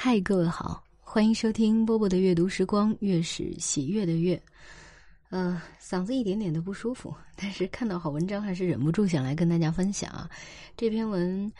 [0.00, 4.40] 嗨，各位好，欢迎收听波波的阅读时光，月是喜悦的月。
[5.30, 10.30] 呃，嗓子一点点的不舒服，但是看到好文章还是忍不住想来跟大家分享啊。
[10.76, 11.52] 这篇文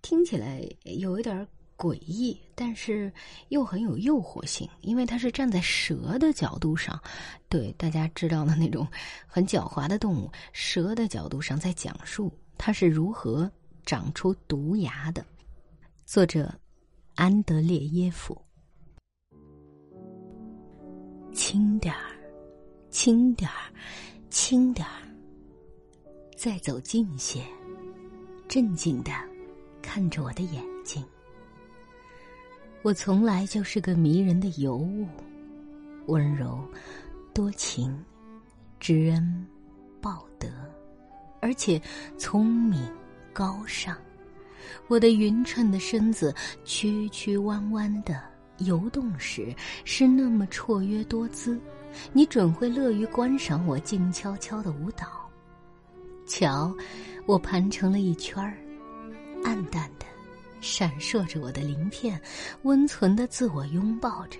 [0.00, 3.12] 听起来有一点诡异，但是
[3.50, 6.98] 又很有诱惑性，因为它是站在蛇的角度上，
[7.50, 8.88] 对大家知道的那种
[9.26, 13.52] 很狡猾的动物蛇的角度上，在讲述它是如何
[13.84, 15.22] 长出毒牙的。
[16.06, 16.50] 作者。
[17.16, 18.36] 安德烈耶夫，
[21.32, 22.12] 轻点儿，
[22.90, 23.72] 轻点儿，
[24.28, 24.92] 轻点儿。
[26.36, 27.42] 再走近些，
[28.46, 29.12] 镇静的
[29.80, 31.02] 看着我的眼睛。
[32.82, 35.06] 我从来就是个迷人的尤物，
[36.08, 36.60] 温柔、
[37.32, 37.98] 多情、
[38.78, 39.46] 知恩、
[40.02, 40.48] 报德，
[41.40, 41.80] 而且
[42.18, 42.78] 聪明、
[43.32, 43.96] 高尚。
[44.88, 48.22] 我的匀称的身子曲曲弯弯的
[48.58, 51.60] 游动时，是那么绰约多姿，
[52.12, 55.06] 你准会乐于观赏我静悄悄的舞蹈。
[56.26, 56.74] 瞧，
[57.26, 58.56] 我盘成了一圈儿，
[59.44, 60.06] 暗淡的
[60.60, 62.20] 闪烁着我的鳞片，
[62.62, 64.38] 温存的自我拥抱着。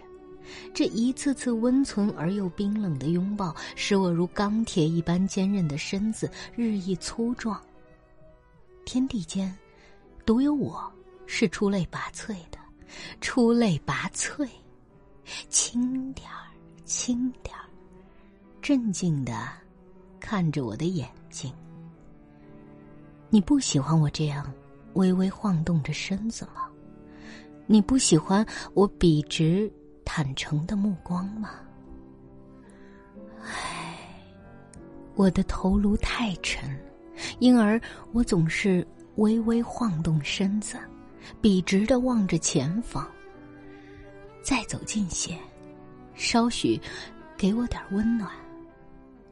[0.72, 7.60] 这一次次温存而又冰冷的拥抱，使我如钢铁一般坚韧的身子日益粗壮。
[8.84, 9.52] 天地间。
[10.26, 10.92] 独有我
[11.24, 12.58] 是出类拔萃的，
[13.20, 14.46] 出类拔萃。
[15.48, 16.50] 轻点儿，
[16.84, 17.64] 轻点儿，
[18.60, 19.48] 镇静的
[20.18, 21.52] 看着我的眼睛。
[23.30, 24.52] 你不喜欢我这样
[24.94, 26.68] 微微晃动着身子吗？
[27.66, 29.72] 你不喜欢我笔直
[30.04, 31.50] 坦诚的目光吗？
[33.44, 33.96] 唉，
[35.14, 36.76] 我的头颅太沉，
[37.38, 37.80] 因而
[38.12, 38.84] 我总是。
[39.16, 40.78] 微微晃动身子，
[41.40, 43.06] 笔直的望着前方。
[44.42, 45.36] 再走近些，
[46.14, 46.80] 稍许
[47.36, 48.30] 给我点温暖。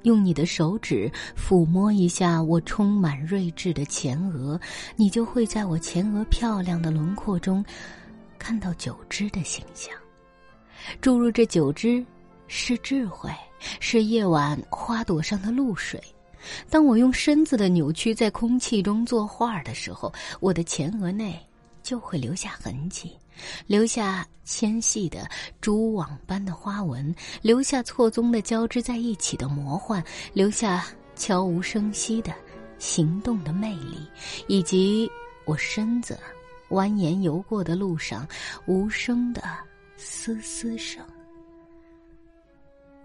[0.02, 4.60] 用你的手指抚摸一下我充满睿智的前额，
[4.96, 7.64] 你就会在我前额漂亮的轮廓中
[8.38, 9.96] 看到九枝的形象。
[11.00, 12.04] 注入这九枝，
[12.48, 13.30] 是智慧，
[13.80, 15.98] 是夜晚花朵上的露水。
[16.70, 21.38] 当我用身子的扭曲在空气中作画的时候，我的前额内
[21.82, 23.16] 就会留下痕迹，
[23.66, 25.28] 留下纤细的
[25.60, 32.32] 蛛网般的花纹，留下错综的交织在一起的魔幻，留下悄无声息的
[32.78, 34.08] 行动的魅力，
[34.46, 35.10] 以及
[35.44, 36.18] 我身子
[36.70, 38.26] 蜿蜒游过的路上
[38.66, 39.42] 无声的
[39.96, 41.04] 嘶嘶声。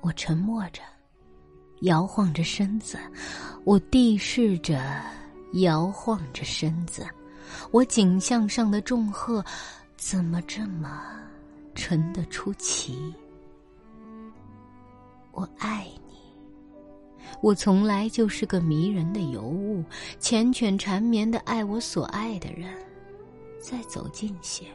[0.02, 0.82] 我沉默着。
[1.82, 2.98] 摇晃着身子，
[3.64, 4.82] 我地势着，
[5.54, 7.08] 摇晃着身子，
[7.72, 9.44] 我颈项上的重荷，
[9.96, 11.02] 怎么这么
[11.76, 13.14] 沉得出奇？
[15.32, 16.18] 我爱你，
[17.42, 19.82] 我从来就是个迷人的尤物，
[20.20, 22.74] 缱绻缠绵的爱我所爱的人。
[23.62, 24.66] 再走近些，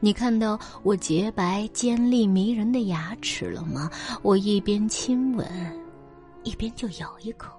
[0.00, 3.88] 你看到我洁白、尖利、迷人的牙齿了吗？
[4.22, 5.46] 我一边亲吻。
[6.44, 7.52] 一边就咬一口，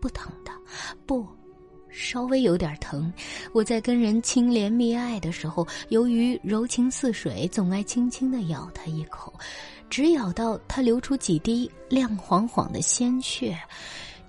[0.00, 0.52] 不疼的，
[1.06, 1.26] 不，
[1.88, 3.12] 稍微有点疼。
[3.52, 9.32] 我在跟人亲怜蜜爱的时候，由于柔情似水，总爱轻轻的咬他一口，
[9.88, 13.58] 只咬到他流出几滴亮晃晃的鲜血，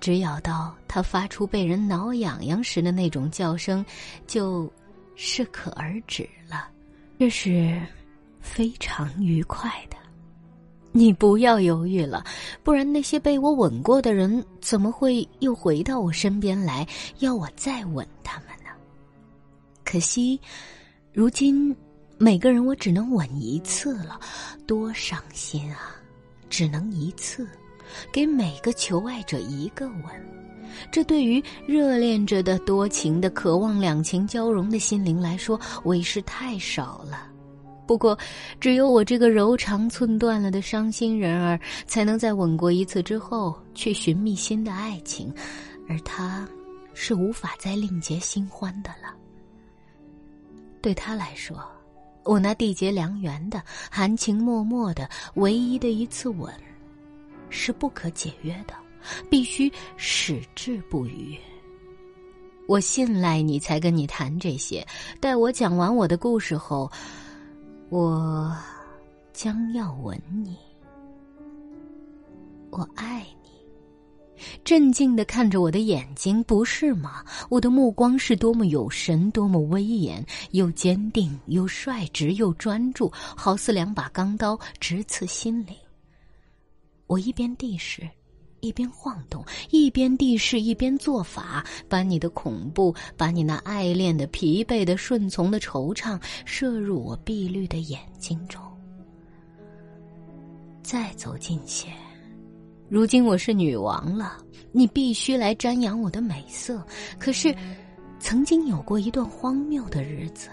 [0.00, 3.84] 只咬到他发出被人挠痒痒时的那种叫声，
[4.26, 4.72] 就
[5.14, 6.70] 适可而止了。
[7.18, 7.80] 这是
[8.40, 9.96] 非常愉快的。
[10.98, 12.24] 你不要犹豫了，
[12.64, 16.84] 不然那些被我吻过的人怎么会又回到我身边来，
[17.20, 18.70] 要我再吻他们呢？
[19.84, 20.40] 可惜，
[21.12, 21.72] 如今
[22.18, 24.18] 每个人我只能吻一次了，
[24.66, 25.94] 多伤心啊！
[26.50, 27.46] 只能一次，
[28.10, 30.04] 给每个求爱者一个吻，
[30.90, 37.30] 这对于热恋着的、多情的、渴望两情交融的心灵来说，为是太少了。
[37.88, 38.16] 不过，
[38.60, 45.32] 只有我这个柔肠寸断了的伤心人儿，才能在吻过一次之后去寻觅新的爱情，
[45.88, 46.46] 而他，
[46.92, 49.16] 是无法再另结新欢的了。
[50.82, 51.58] 对他来说，
[52.24, 56.52] 我那缔结良缘的、含情脉脉的唯一的一次吻，
[57.48, 58.74] 是不可解约的，
[59.30, 61.38] 必须矢志不渝。
[62.66, 64.86] 我信赖你，才跟你谈这些。
[65.20, 66.92] 待我讲完我的故事后。
[67.90, 68.54] 我
[69.32, 70.58] 将要吻你，
[72.70, 73.48] 我爱你，
[74.62, 77.24] 镇静的看着我的眼睛，不是吗？
[77.48, 85.74] 我的目光是多么有神，多么威严，又坚定，又率直，又专注，好似两把钢刀，直刺心灵。
[87.06, 88.06] 我一边地势，
[88.60, 98.60] 一边晃动，一边地势，一边做法，把你的恐怖，把你那爱恋的、疲惫的、顺从的惆怅，射入我碧绿的眼睛中。
[100.82, 101.88] 再走近些。
[102.88, 104.38] 如今我是女王了，
[104.72, 106.82] 你必须来瞻仰我的美色。
[107.18, 107.54] 可是，
[108.18, 110.48] 曾经有过一段荒谬的日子，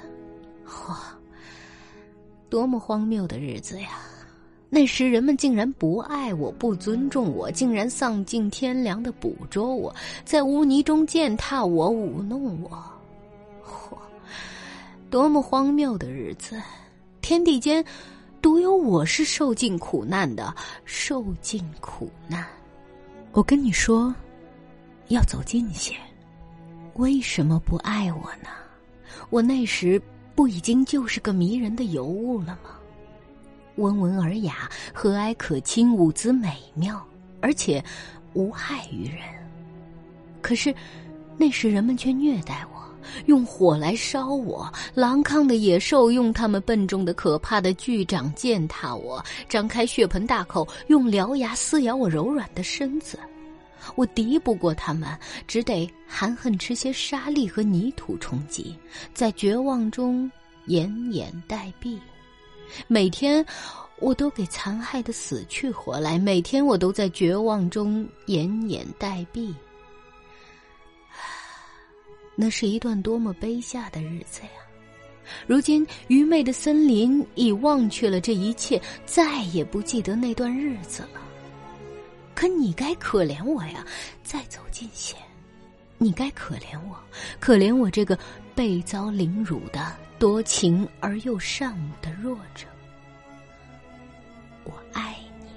[0.65, 1.17] 哇，
[2.49, 3.89] 多么荒谬的日子呀！
[4.69, 12.83] 那时人们竟然不爱我，不尊重我，竟然丧尽天良的捕捉我，在污泥中践踏我，舞弄我，
[13.65, 13.97] 嚯，
[15.09, 16.61] 多么荒谬的日子！
[17.21, 17.83] 天地间。
[18.41, 20.53] 独有我是受尽苦难的，
[20.83, 22.45] 受尽苦难。
[23.31, 24.13] 我跟你说，
[25.07, 25.95] 要走近些。
[26.93, 28.49] 为什么不爱我呢？
[29.31, 29.99] 我那时
[30.35, 32.77] 不已经就是个迷人的尤物了吗？
[33.77, 37.01] 温文尔雅，和蔼可亲，舞姿美妙，
[37.41, 37.83] 而且
[38.33, 39.19] 无害于人。
[40.41, 40.73] 可是，
[41.37, 42.75] 那时人们却虐待我。
[43.27, 53.19] 用火来烧我，狼亢的野兽用它们笨重的、可怕的巨掌践踏我，张开血盆大口，用獠牙撕咬我柔软的身子。
[53.93, 55.07] 我敌不过他们，
[55.47, 58.75] 只得含恨吃些沙粒和泥土充饥，
[59.13, 60.29] 在绝望中
[60.67, 61.99] 奄奄待毙。
[62.87, 63.45] 每天，
[63.99, 69.53] 我都给残害的死去活来；每天，我都在绝望中奄奄待毙。
[72.35, 74.49] 那是一段多么悲下的日子呀！
[75.47, 81.21] 如今愚昧的森林已忘却了这一切，再也不记得那段日子了。
[82.35, 83.85] 可你该可怜我呀！
[84.23, 85.15] 再走近些，
[85.97, 86.95] 你该可怜我，
[87.39, 88.19] 可怜我这个
[88.53, 92.65] 被遭凌辱的、多情而又善舞的弱者。
[94.63, 95.47] 我爱你。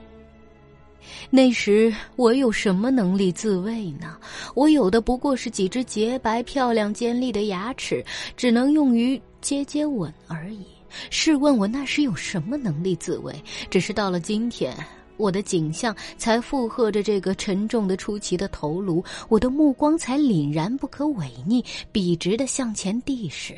[1.30, 4.18] 那时我有什么能力自卫呢？
[4.54, 8.04] 我有的不过是几只洁白、漂亮、尖利的牙齿，
[8.36, 10.66] 只能用于接接吻而已。
[11.10, 13.34] 试问我那时有什么能力自卫？
[13.70, 14.74] 只是到了今天，
[15.18, 23.54] 我的景象才附和着这个沉重的出奇的头颅，我的目光才凛然不可违逆、笔直的向前递时。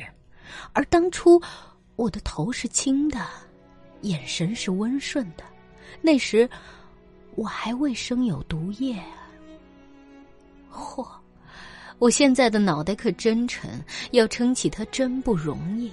[0.73, 1.41] 而当初，
[1.95, 3.25] 我的头是轻的，
[4.01, 5.43] 眼神是温顺的。
[6.01, 6.49] 那时。
[7.35, 9.01] 我还未生有毒液。
[10.69, 11.07] 嚯！
[11.97, 13.81] 我现在的脑袋可真沉，
[14.11, 15.89] 要撑起它真不容易。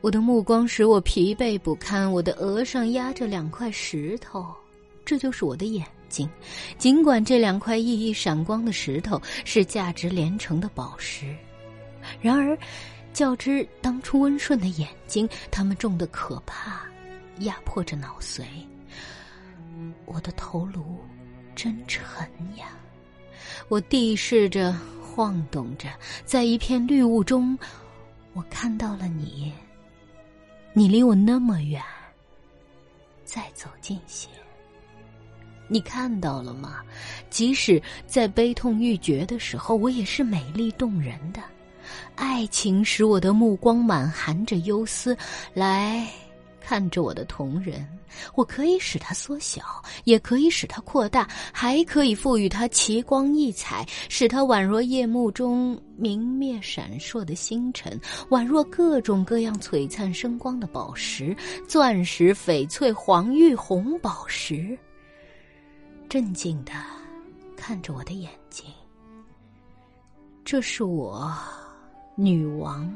[0.00, 4.46] 我的目光使我疲惫不堪，我的额上压着两块石头，
[5.04, 6.30] 这就是我的眼睛。
[6.78, 11.34] 尽管这两块熠熠闪光的石头是价值连城的宝石，
[12.20, 12.58] 然而，
[13.12, 16.82] 较之当初温顺的眼睛，它们重的可怕，
[17.40, 18.44] 压迫着脑髓。
[20.04, 20.98] 我的头颅
[21.54, 22.04] 真沉
[22.56, 22.68] 呀！
[23.68, 25.88] 我地视着，晃动着，
[26.24, 27.58] 在一片绿雾中，
[28.32, 29.52] 我看到了你。
[30.72, 31.82] 你离我那么远，
[33.24, 34.28] 再走近些。
[35.66, 36.82] 你看到了吗？
[37.30, 41.40] 即使在悲痛欲绝的时候，我也是美丽动人的。
[42.14, 45.16] 爱情使我的目光满含着忧思，
[45.52, 46.06] 来。
[46.66, 47.86] 看着我的瞳仁，
[48.34, 49.62] 我可以使它缩小，
[50.04, 61.36] 也可以使它扩大，还可以赋予它奇光异彩，使它宛若夜幕中明灭闪烁的星辰，宛若各种各样璀璨生光的宝石，
[61.68, 64.74] 钻石、翡翠、黄玉、红宝石。
[66.08, 66.72] 镇静的
[67.58, 68.64] 看着我的眼睛，
[70.46, 71.30] 这是我，
[72.14, 72.92] 女王。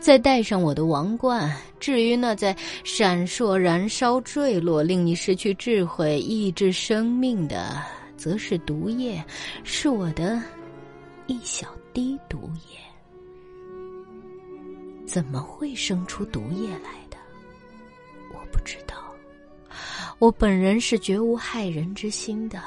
[0.00, 1.54] 再戴上我的王冠。
[1.78, 7.80] 至于那在闪烁、燃烧、坠落，令你失去智慧、抑制生命的，
[8.16, 9.24] 则是毒液，
[9.62, 10.42] 是我的
[11.28, 12.76] 一小滴毒液。
[15.06, 17.16] 怎么会生出毒液来的？
[18.34, 18.96] 我不知道。
[20.18, 22.60] 我本人是绝无害人之心的。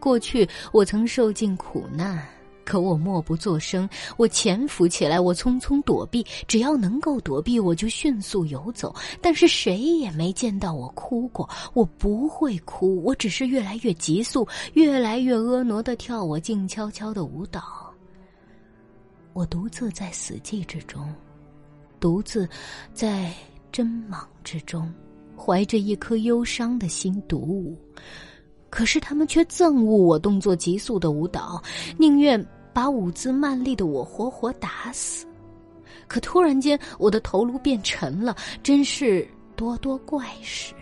[0.00, 2.26] 过去我曾受尽苦难。
[2.66, 6.26] 可我默不作声，我潜伏起来，我匆匆躲避。
[6.48, 8.92] 只要能够躲避，我就迅速游走。
[9.22, 11.48] 但是谁也没见到我哭过。
[11.74, 17.62] 我不会哭，我只是越来越急速，越来越婀娜的跳我静悄悄的舞蹈。
[19.32, 21.14] 我独自在死寂之中，
[22.00, 22.48] 独自
[22.92, 23.32] 在
[23.70, 24.92] 针莽之中，
[25.36, 27.78] 怀着一颗忧伤的心独舞。
[28.68, 31.62] 可是他们却憎恶我动作急速的舞蹈，
[31.96, 32.44] 宁愿
[32.76, 35.26] 把舞姿慢丽的我活活打死。
[36.06, 40.74] 可突然间，我的头颅变沉了，真是多多怪事。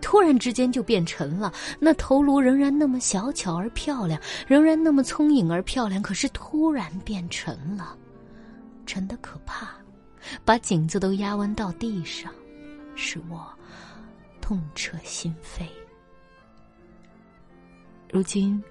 [0.00, 7.94] 突然之间就变沉了，那头颅仍然那么小巧而漂亮，仍然那么聪颖而漂亮，可是突然变沉了，
[8.86, 9.68] 沉的可怕，
[10.46, 12.32] 把颈子都压弯到地上，
[12.94, 13.46] 使我
[14.40, 15.66] 痛彻心扉。
[18.10, 18.62] 如今，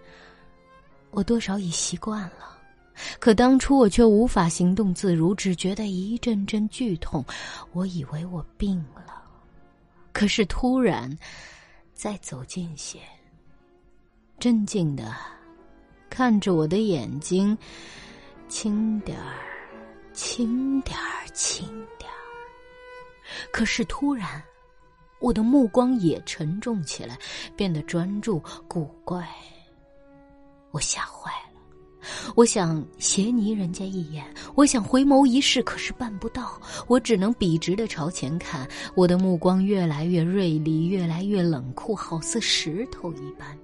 [1.12, 2.58] 我多少已习惯了，
[3.20, 7.24] 可当初我却无法行动自如，只觉得一阵阵剧痛，
[7.72, 9.24] 我以为我病了。
[10.12, 11.16] 可是突然，
[11.94, 13.00] 再走近些，
[14.40, 15.16] 镇静的
[16.10, 17.58] 看着我的眼睛，
[18.48, 19.36] 轻点儿，
[20.14, 22.18] 轻点儿，轻点儿。
[23.52, 24.44] 可是突然，
[25.20, 27.18] 我的目光也沉重起来，
[27.56, 29.28] 变得专注、古怪。
[30.72, 31.48] 我吓坏了。
[32.36, 36.62] 我想斜睨人家一眼，我想回眸一视，可是办不到。
[36.88, 43.58] 我只能笔直的朝前看，我的目光越来越锐利，越来越冷酷，好似石头一般，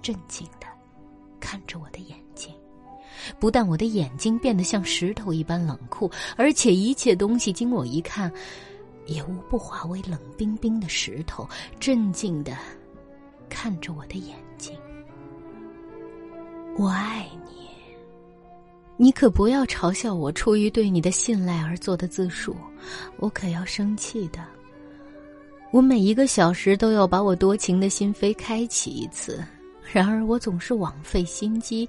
[0.00, 0.66] 镇静的
[1.38, 2.54] 看着我的眼睛。
[3.38, 8.32] 不但我的眼睛变得像石头一般冷酷，而且一切东西经我一看，
[9.06, 11.46] 也无不化为冷冰冰的石头，
[11.78, 12.56] 镇静的
[13.48, 14.78] 看着我的眼睛。
[16.76, 17.68] 我爱你，
[18.96, 22.56] 你可不要嘲笑我出于对你的信赖而做的自述，
[23.18, 24.40] 我可要生气的。
[25.70, 29.44] 我每一个小时都要把我多情的心扉开启一次，
[29.92, 31.88] 然而我总是枉费心机。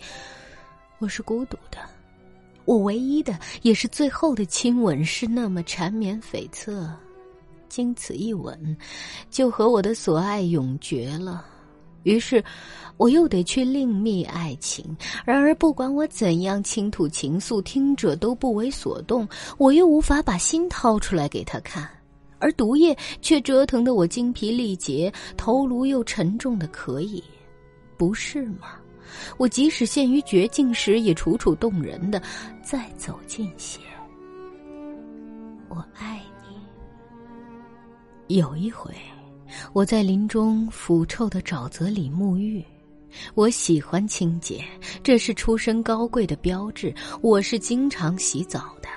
[1.00, 1.80] 我是孤独的，
[2.66, 6.88] 我唯一的也是最后的亲吻是那么缠绵悱恻，
[7.70, 8.78] 经此一吻，
[9.32, 11.44] 就和我的所爱永绝了。
[12.06, 12.42] 于是，
[12.98, 14.96] 我又得去另觅爱情。
[15.26, 19.28] 然而，不管我怎样倾吐情愫，听者都不为所动。
[19.58, 21.90] 我又无法把心掏出来给他看，
[22.38, 27.24] 而毒液却折腾得我精疲力竭，头颅又沉重的可以，
[27.98, 28.78] 不是吗？
[29.38, 32.22] 我即使陷于绝境时，也楚楚动人的。
[32.62, 33.80] 再走近些，
[35.70, 38.38] 我爱你。
[38.38, 38.94] 有一回。
[39.74, 42.64] 我在林中腐臭的沼泽里沐浴，
[43.34, 44.64] 我喜欢清洁，
[45.04, 46.94] 这是出身高贵的标志。
[47.22, 48.90] 我是经常洗澡的。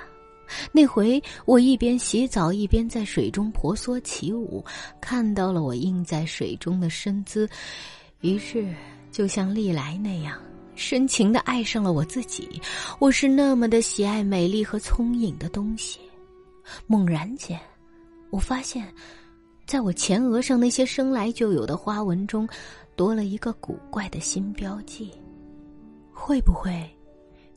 [0.71, 4.63] 那回我一边洗澡一边在水中婆娑起舞，
[4.99, 7.47] 看到了我映在水中的身姿，
[8.21, 8.67] 于是
[9.11, 10.41] 就像历来那样
[10.75, 12.59] 深情的爱上了我自己。
[12.99, 15.99] 我是那么的喜爱美丽和聪颖的东西。
[16.87, 17.59] 猛然间，
[18.31, 18.87] 我发现。
[19.69, 22.49] 在我前额上那些生来就有的花纹中，
[22.95, 25.11] 多了一个古怪的新标记。
[26.11, 26.89] 会不会，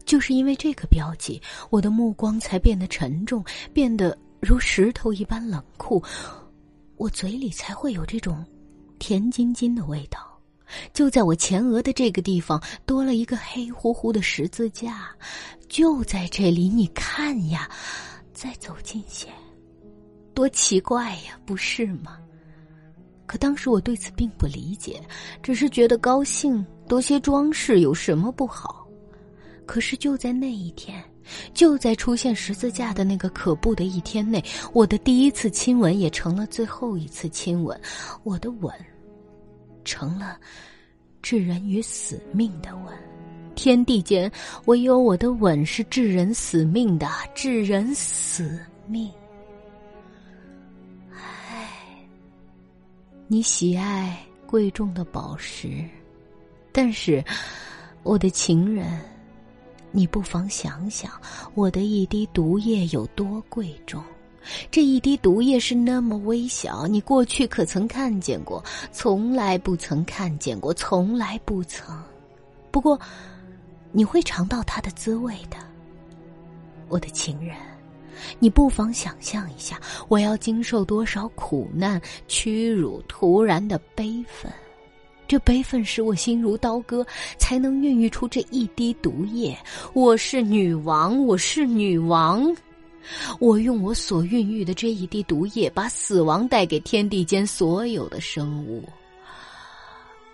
[0.04, 1.40] 就是因为这个标记，
[1.70, 3.42] 我的目光才变得沉重，
[3.72, 6.04] 变得如石头一般冷酷，
[6.96, 8.44] 我嘴里才会有这种
[8.98, 10.38] 甜津津的味道？
[10.92, 15.08] 就在我前额的这个地方，多了一个黑乎乎的十字架，
[15.66, 17.70] 就在这里，你看呀，
[18.34, 19.28] 再走近些。
[20.34, 22.18] 多奇怪呀，不是吗？
[23.26, 25.00] 可当时我对此并不理解，
[25.42, 28.86] 只是觉得高兴，多些装饰有什么不好？
[29.64, 31.02] 可是就在那一天，
[31.54, 37.80] 就在出现十字架的那个可怖的一天内，我的第一次亲吻也成了最后一次亲吻，
[38.22, 38.74] 我的吻
[39.84, 40.38] 成了
[41.22, 42.86] 置人于死命的吻。
[43.54, 44.30] 天地间，
[44.64, 49.10] 唯有我的吻是置人死命的，置人死命。
[53.32, 54.14] 你喜爱
[54.46, 55.82] 贵重的宝石，
[56.70, 57.24] 但是，
[58.02, 59.00] 我的情人，
[59.90, 61.10] 你不妨想想，
[61.54, 64.04] 我的一滴毒液有多贵重？
[64.70, 68.62] 这一滴毒液是那么微小，你过去可曾看见过？
[68.92, 71.98] 从来不曾看见过，从来不曾。
[72.70, 73.00] 不过，
[73.92, 75.56] 你会尝到它的滋味的，
[76.90, 77.56] 我的情人。
[78.38, 84.52] 你不妨想象一下，我要经受多少苦难、屈辱、突然的悲愤。
[85.28, 87.06] 这悲愤使我心如刀割，
[87.38, 89.56] 才能孕育出这一滴毒液。
[89.94, 92.54] 我是女王，我是女王。
[93.40, 98.84] 我用我所孕育的这一滴毒液，把死亡带给天地间所有的生物。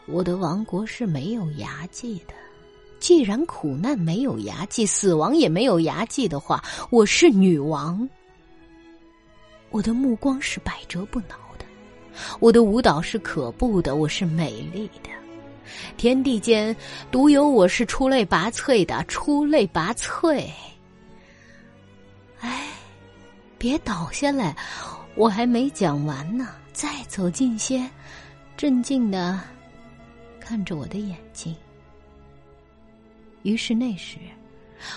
[0.06, 2.34] 我的王国是没有牙祭的。
[2.98, 8.08] 既然苦难没有牙祭，死亡也没有牙祭的话，我是女王。
[9.70, 11.64] 我的目光是百折不挠的，
[12.40, 15.10] 我的舞蹈是可怖的，我是美丽的。
[15.96, 16.74] 天地间
[17.10, 20.44] 独有我是出类拔萃的，出类拔萃。
[22.40, 22.68] 哎，
[23.58, 24.56] 别倒下来，
[25.14, 26.48] 我还没讲完呢。
[26.72, 27.88] 再走近些，
[28.56, 29.40] 镇静的
[30.40, 31.54] 看着我的眼睛。
[33.42, 34.18] 于是那时，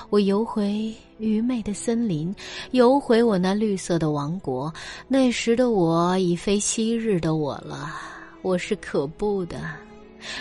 [0.09, 2.35] 我游回愚昧的森林，
[2.71, 4.73] 游回我那绿色的王国。
[5.07, 7.91] 那时的我已非昔日的我了，
[8.41, 9.59] 我是可怖的。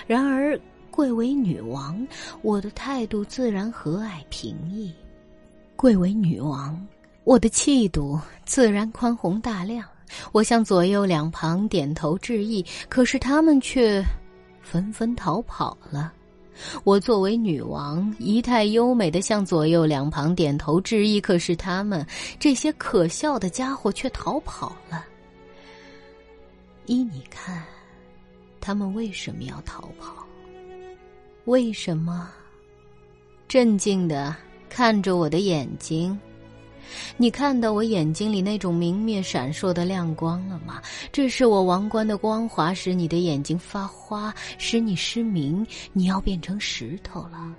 [0.07, 0.59] 然而，
[0.91, 2.07] 贵为女王，
[2.43, 4.91] 我的态度自然和蔼平易；
[5.77, 6.87] 贵为女王，
[7.25, 9.87] 我的气度自然宽宏大量。
[10.33, 14.05] 我向左右两旁点头致意，可是他们却
[14.61, 16.13] 纷纷逃跑了。
[16.85, 22.07] 我作为女王，仪态优美的向左右两旁点头致意，可是他们
[22.39, 25.05] 这些可笑的家伙却逃跑了。
[26.87, 27.63] 依你看，
[28.61, 30.27] 他们为什么要逃跑？
[31.45, 32.29] 为什么？
[33.49, 34.37] 镇静的
[34.69, 36.19] 看着我的眼睛。
[37.17, 40.81] 你看到我眼睛里那种明灭闪烁的亮光了吗？
[41.13, 45.67] 这是我王冠的光华，使你的眼睛发花，使你失明。
[45.93, 47.55] 你要变成石头了，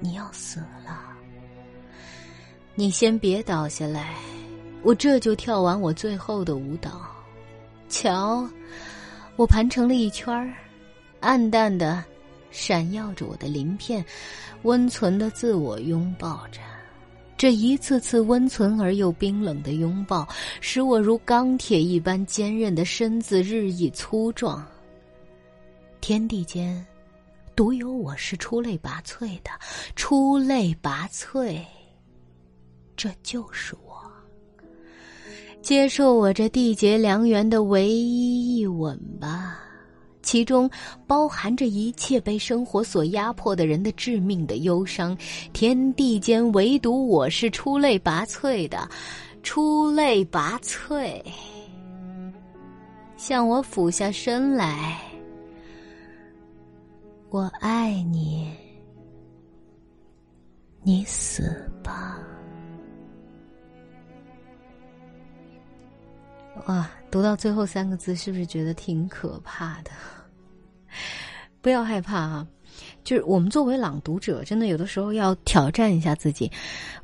[0.00, 1.02] 你要死了。
[2.74, 4.14] 你先别倒下来，
[4.82, 6.90] 我这就跳完我最后的舞蹈。
[7.88, 8.48] 瞧，
[9.36, 10.52] 我盘成了一圈儿，
[11.20, 12.04] 暗淡的，
[12.50, 14.04] 闪耀着我的鳞片，
[14.62, 16.60] 温存的自我拥抱着。
[17.36, 20.26] 这一次次温存而又冰冷的拥抱，
[20.60, 24.64] 使我如钢铁一般坚韧的身子日益粗壮。
[26.00, 26.84] 天地间，
[27.56, 29.50] 独有我是出类拔萃的，
[29.96, 31.58] 出类拔萃。
[32.96, 33.94] 这就是我。
[35.60, 39.63] 接受我这缔结良缘的唯一一吻吧。
[40.24, 40.68] 其中
[41.06, 45.16] 包含着一切被生活所压迫的人的致命的忧伤。
[45.52, 48.88] 天地间唯独我是出类拔萃的，
[49.44, 51.22] 出类拔萃。
[53.16, 54.98] 向我俯下身来，
[57.30, 58.50] 我爱你，
[60.82, 62.18] 你死吧。
[66.66, 69.90] 哇，读到最后三个字，是不是觉得挺可怕的？
[71.60, 72.46] 不要害怕啊！
[73.02, 76.50] 就是我们作为朗读者，真的有的时候要挑战一下自己。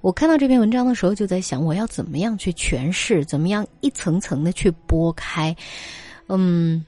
[0.01, 5.55] 我看到这篇文章的时候，就在想，我要怎么样去诠释，怎么样一层层的去拨开，
[6.29, 6.85] 嗯，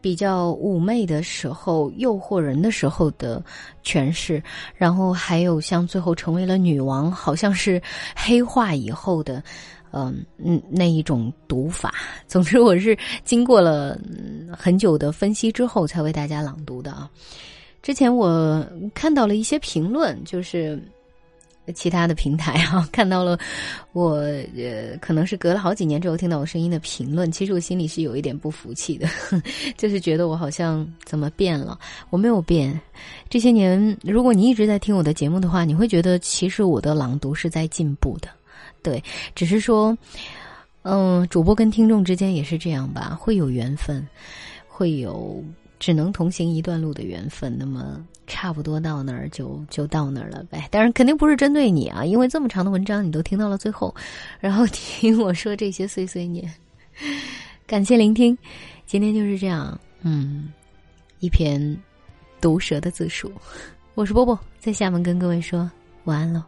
[0.00, 3.44] 比较妩媚的时候、诱惑人的时候的
[3.84, 4.42] 诠释，
[4.74, 7.80] 然后还有像最后成为了女王，好像是
[8.14, 9.42] 黑化以后的。
[9.92, 11.94] 嗯嗯，那一种读法，
[12.28, 13.98] 总之我是经过了
[14.56, 17.10] 很久的分析之后才为大家朗读的啊。
[17.82, 20.78] 之前我看到了一些评论，就是
[21.74, 23.38] 其他的平台啊， 看到了
[23.92, 24.14] 我
[24.56, 29.08] 呃，可能是隔了好几年之后听到我声音的评论，其实我心里是有一点不服气的，
[29.78, 31.78] 就是觉得我好像怎么变了？
[32.10, 32.78] 我没有变。
[33.30, 38.28] 这些年，如果你一直在听我的节目的话，你会觉得其实我的朗读是在进步的。
[38.82, 39.02] 对，
[39.34, 39.96] 只是说，
[40.82, 44.06] 嗯，主播跟听众之间也是这样吧，会有缘分，
[44.68, 45.42] 会有
[45.78, 47.56] 只能同行一段路的缘分。
[47.58, 50.68] 那么差不多到那儿就就到那儿了呗。
[50.70, 53.94] 当然肯定不是针对你啊，因为这么长的文章你都听到了最后，
[54.40, 56.52] 然后 听我说这些碎碎念，
[57.66, 58.36] 感谢聆听。
[58.86, 60.52] 今天就是这样，嗯，
[61.18, 61.76] 一篇
[62.40, 63.32] 毒舌的自述。
[63.94, 65.68] 我是波波，在厦门跟各位说
[66.04, 66.42] 晚安喽。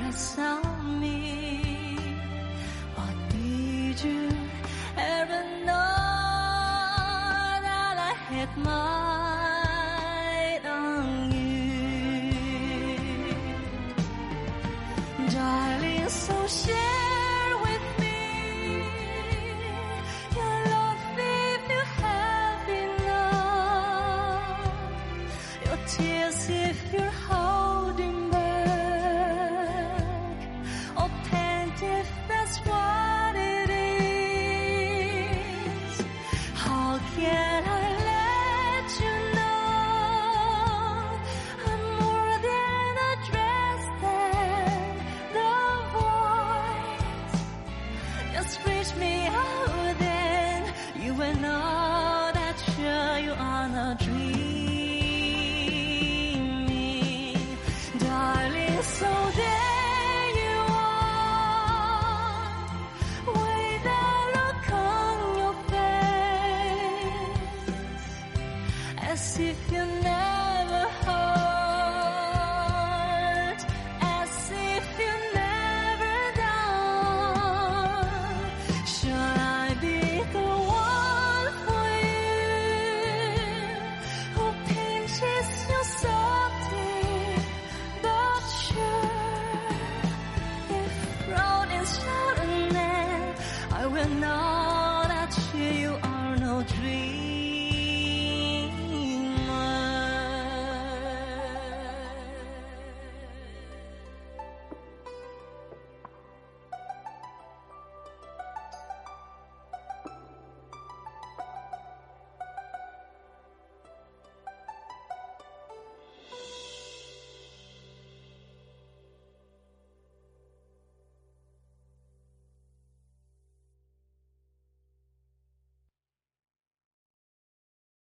[0.00, 0.69] corazón.